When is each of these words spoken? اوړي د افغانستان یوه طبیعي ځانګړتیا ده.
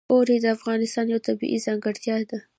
اوړي 0.11 0.37
د 0.41 0.45
افغانستان 0.57 1.05
یوه 1.11 1.21
طبیعي 1.27 1.59
ځانګړتیا 1.65 2.15
ده. 2.29 2.39